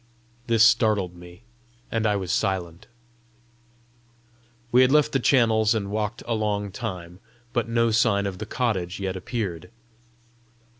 This 0.47 0.65
startled 0.65 1.15
me, 1.15 1.43
and 1.91 2.07
I 2.07 2.15
was 2.15 2.31
silent. 2.31 2.87
We 4.71 4.81
had 4.81 4.91
left 4.91 5.11
the 5.11 5.19
channels 5.19 5.75
and 5.75 5.91
walked 5.91 6.23
a 6.25 6.33
long 6.33 6.71
time, 6.71 7.19
but 7.53 7.69
no 7.69 7.91
sign 7.91 8.25
of 8.25 8.39
the 8.39 8.47
cottage 8.47 8.99
yet 8.99 9.15
appeared. 9.15 9.69